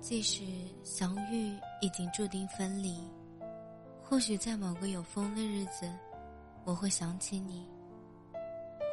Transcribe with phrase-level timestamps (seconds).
[0.00, 0.44] 即使
[0.84, 2.96] 相遇已经注定分离，
[4.02, 5.90] 或许在某个有风的日子，
[6.64, 7.66] 我会想起你；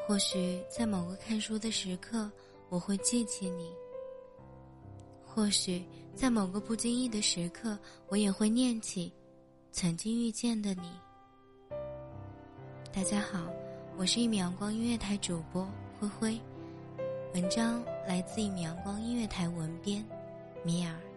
[0.08, 2.30] 或许在某个看书的时刻，
[2.70, 3.72] 我会记起你；
[5.24, 9.14] 或许在某个不经意的时刻，我也会念起
[9.72, 10.92] 曾经遇见的你。
[12.92, 13.48] 大家好，
[13.96, 15.68] 我是一米阳光音乐台主播
[16.00, 16.42] 灰灰，
[17.34, 20.06] 文章来自一米阳光音乐台文编。
[20.66, 21.15] 米尔。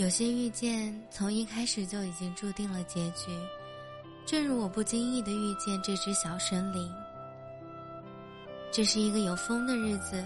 [0.00, 3.38] 有些遇见从一开始就已经注定了结局，
[4.24, 6.90] 正如我不经意的遇见这只小神灵。
[8.72, 10.24] 这是一个有风的日子，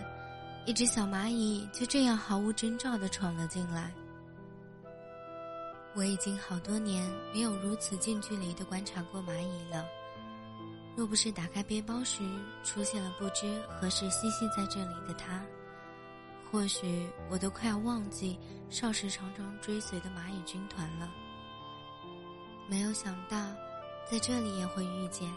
[0.65, 3.93] 一只小蚂蚁就这样毫无征兆的闯了进来。
[5.97, 9.85] 我已经好多年没有如此近距离的观察过蚂蚁了。
[10.97, 12.23] 若不是打开背包时
[12.63, 15.45] 出现了不知何时栖息在这里的它。
[16.51, 18.39] 或许我都快要忘记
[18.71, 21.11] 少时常常追随的蚂蚁军团了。
[22.69, 23.37] 没有想到，
[24.11, 25.31] 在这里也会遇见。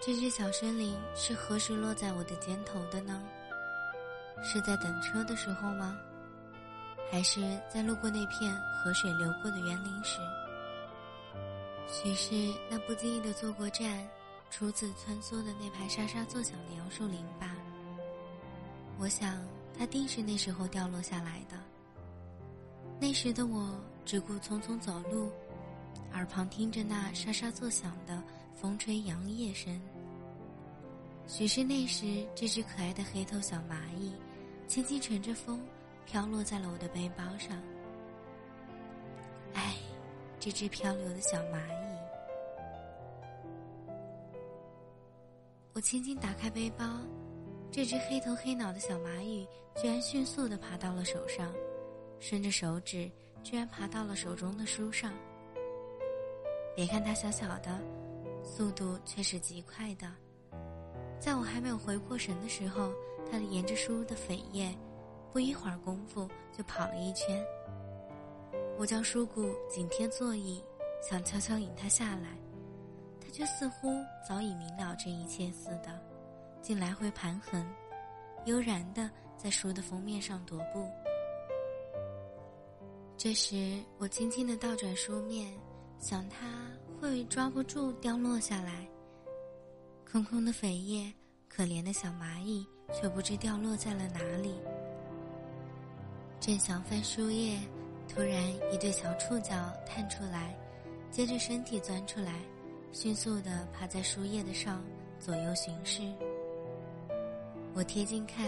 [0.00, 3.22] 这只小森林是何时落在我的肩头的呢？
[4.42, 5.96] 是在等车的时候吗？
[7.10, 10.18] 还是在路过那片河水流过的园林时？
[11.88, 14.08] 许是那不经意的坐过站，
[14.50, 17.56] 初次穿梭的那排沙沙作响的杨树林吧。
[18.98, 19.38] 我想。
[19.78, 21.56] 它定是那时候掉落下来的。
[23.00, 25.30] 那时的我只顾匆匆走路，
[26.14, 28.20] 耳旁听着那沙沙作响的
[28.56, 29.80] 风吹杨叶声。
[31.28, 34.12] 许是那时，这只可爱的黑头小蚂蚁，
[34.66, 35.64] 轻轻乘着风，
[36.04, 37.56] 飘落在了我的背包上。
[39.54, 39.76] 唉，
[40.40, 41.98] 这只漂流的小蚂蚁。
[45.72, 46.84] 我轻轻打开背包。
[47.70, 49.46] 这只黑头黑脑的小蚂蚁
[49.76, 51.52] 居然迅速地爬到了手上，
[52.18, 53.10] 顺着手指
[53.42, 55.12] 居然爬到了手中的书上。
[56.74, 57.78] 别看它小小的，
[58.42, 60.10] 速度却是极快的。
[61.20, 62.92] 在我还没有回过神的时候，
[63.30, 64.74] 它沿着书的扉页，
[65.32, 67.44] 不一会儿功夫就跑了一圈。
[68.78, 70.62] 我将书骨紧贴座椅，
[71.02, 72.38] 想悄悄引它下来，
[73.20, 73.88] 它却似乎
[74.26, 76.17] 早已明了这一切似的。
[76.68, 77.66] 竟来回盘桓，
[78.44, 80.86] 悠然的在书的封面上踱步。
[83.16, 85.50] 这时，我轻轻的倒转书面，
[85.98, 86.70] 想它
[87.00, 88.86] 会抓不住掉落下来。
[90.12, 91.10] 空空的扉页，
[91.48, 94.54] 可怜的小蚂蚁却不知掉落在了哪里。
[96.38, 97.58] 正想翻书页，
[98.06, 100.54] 突然一对小触角探出来，
[101.10, 102.42] 接着身体钻出来，
[102.92, 104.84] 迅速地爬在书页的上，
[105.18, 106.02] 左右巡视。
[107.78, 108.44] 我贴近看，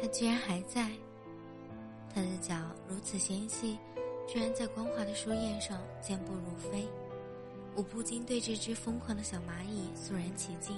[0.00, 0.90] 它居然还在。
[2.12, 2.52] 它的脚
[2.88, 3.78] 如此纤细，
[4.26, 6.88] 居然在光滑的树叶上健步如飞。
[7.76, 10.76] 我不禁对这只疯狂的小蚂蚁肃然起敬，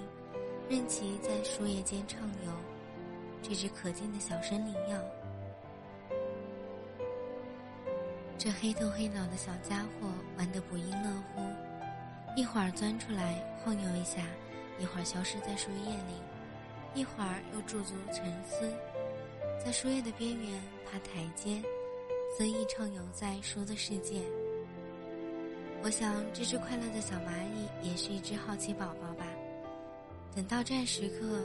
[0.69, 2.53] 任其在树叶间畅游。
[3.43, 5.01] 这只可敬的小生灵药，
[8.37, 11.41] 这黑头黑脑的小家伙玩得不亦乐乎，
[12.37, 14.27] 一会儿钻出来晃悠一下，
[14.79, 16.21] 一会儿消失在树叶里，
[16.95, 18.73] 一会儿又驻足沉思，
[19.65, 21.63] 在树叶的边缘爬台阶，
[22.39, 24.21] 恣意畅游在书的世界。
[25.83, 29.27] 我想，这只快乐的小蚂蚁也是一只好奇宝宝吧。
[30.35, 31.43] 等到站时刻，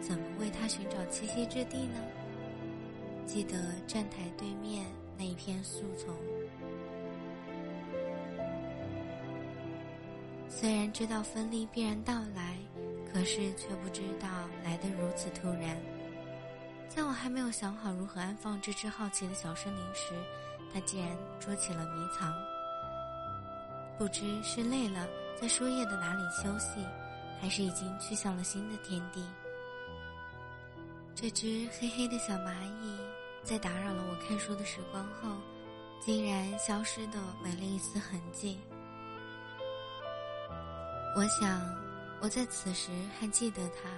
[0.00, 2.00] 怎么为它寻找栖息之地呢？
[3.26, 3.54] 记得
[3.86, 4.86] 站台对面
[5.16, 6.14] 那一片树丛。
[10.48, 12.58] 虽然知道分离必然到来，
[13.12, 14.28] 可是却不知道
[14.64, 15.76] 来得如此突然。
[16.88, 20.14] 在我还没有想好如何安放这只好奇的小生灵时，
[20.72, 22.32] 它竟然捉起了迷藏。
[23.98, 25.06] 不知是累了，
[25.40, 26.84] 在树叶的哪里休息，
[27.40, 29.24] 还是已经去向了新的天地。
[31.14, 32.96] 这只黑黑的小蚂蚁，
[33.44, 35.36] 在打扰了我看书的时光后，
[36.00, 38.58] 竟然消失的没了一丝痕迹。
[41.14, 41.60] 我想，
[42.22, 43.88] 我在此时还记得他，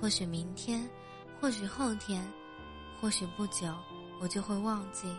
[0.00, 0.88] 或许明天，
[1.40, 2.24] 或许后天，
[3.00, 3.74] 或许不久，
[4.20, 5.12] 我就会忘记。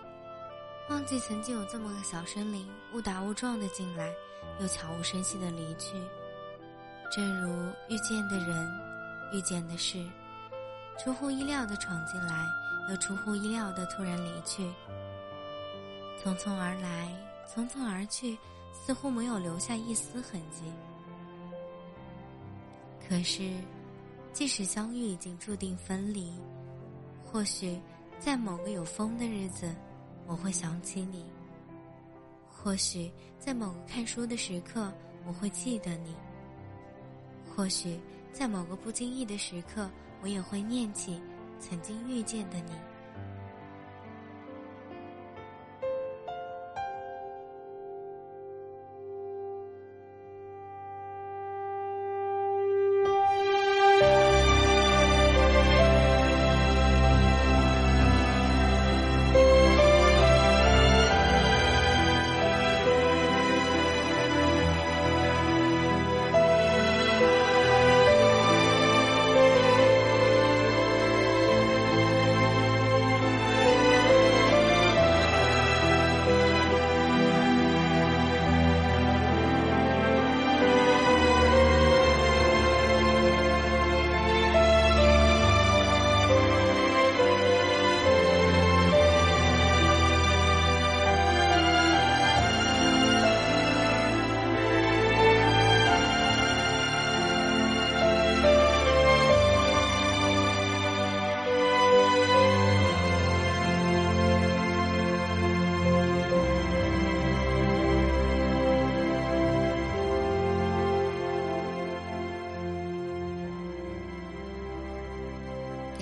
[0.90, 4.10] 忘记曾经有这么个小生灵，误打误撞的进来，
[4.62, 6.02] 又悄无声息的离去。
[7.12, 8.72] 正如遇见的人，
[9.34, 10.02] 遇见的事，
[10.98, 12.46] 出乎意料的闯进来，
[12.90, 14.64] 又出乎意料的突然离去。
[16.24, 17.14] 匆匆而来，
[17.46, 18.38] 匆匆而去，
[18.72, 20.64] 似乎没有留下一丝痕迹。
[23.08, 23.52] 可是，
[24.34, 26.32] 即使相遇已经注定分离，
[27.24, 27.80] 或许
[28.20, 29.74] 在某个有风的日子。
[30.26, 31.26] 我会想起你。
[32.50, 33.10] 或许
[33.40, 34.92] 在某个看书的时刻，
[35.26, 36.14] 我会记得你。
[37.56, 37.98] 或许
[38.34, 39.90] 在某个不经意的时刻，
[40.22, 41.22] 我也会念起
[41.62, 42.74] 曾经遇见的你。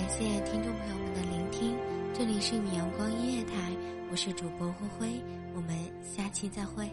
[0.08, 1.76] 谢谢听众朋友们的聆听，
[2.14, 3.52] 这里是米阳光音乐台，
[4.10, 5.20] 我是主播灰灰，
[5.54, 6.88] 我们下期再会。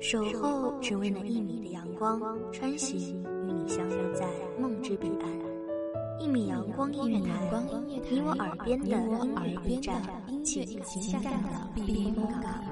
[0.00, 2.20] 守候只为那一米的阳光，
[2.52, 4.26] 穿行与你相约在
[4.58, 5.28] 梦之彼岸。
[6.20, 7.50] 一米阳光音乐台，
[7.86, 10.00] 你我耳边的音乐驿站，
[10.44, 12.71] 情感的避风港。